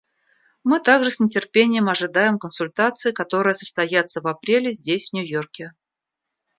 Мы 0.63 0.79
также 0.79 1.11
с 1.11 1.19
нетерпением 1.19 1.87
ожидаем 1.87 2.39
консультаций, 2.39 3.13
которые 3.13 3.53
состоятся 3.53 4.19
в 4.19 4.25
апреле 4.25 4.71
здесь, 4.71 5.09
в 5.09 5.13
Нью-Йорке. 5.13 5.73